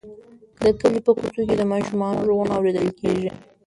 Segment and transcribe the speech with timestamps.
[0.63, 3.29] د کلي په کوڅو کې د ماشومانو غږونه اورېدل کېږي.